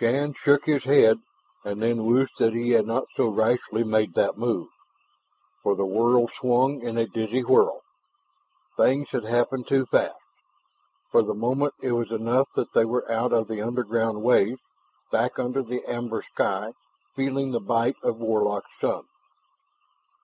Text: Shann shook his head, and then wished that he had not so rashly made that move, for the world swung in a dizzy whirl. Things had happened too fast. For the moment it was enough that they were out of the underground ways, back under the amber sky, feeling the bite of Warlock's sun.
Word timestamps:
Shann 0.00 0.34
shook 0.34 0.64
his 0.66 0.82
head, 0.82 1.18
and 1.62 1.80
then 1.80 2.04
wished 2.04 2.38
that 2.38 2.52
he 2.52 2.70
had 2.70 2.84
not 2.84 3.06
so 3.14 3.28
rashly 3.28 3.84
made 3.84 4.14
that 4.14 4.36
move, 4.36 4.66
for 5.62 5.76
the 5.76 5.86
world 5.86 6.32
swung 6.32 6.80
in 6.80 6.98
a 6.98 7.06
dizzy 7.06 7.44
whirl. 7.44 7.82
Things 8.76 9.10
had 9.10 9.22
happened 9.22 9.68
too 9.68 9.86
fast. 9.86 10.18
For 11.12 11.22
the 11.22 11.32
moment 11.32 11.74
it 11.80 11.92
was 11.92 12.10
enough 12.10 12.48
that 12.56 12.72
they 12.72 12.84
were 12.84 13.08
out 13.08 13.32
of 13.32 13.46
the 13.46 13.62
underground 13.62 14.22
ways, 14.24 14.58
back 15.12 15.38
under 15.38 15.62
the 15.62 15.84
amber 15.84 16.22
sky, 16.24 16.72
feeling 17.14 17.52
the 17.52 17.60
bite 17.60 18.02
of 18.02 18.16
Warlock's 18.18 18.72
sun. 18.80 19.04